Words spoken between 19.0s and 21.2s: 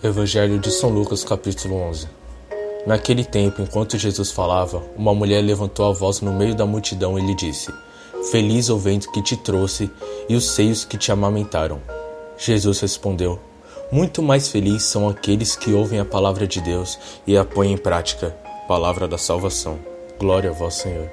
da salvação. Glória a vós, Senhor.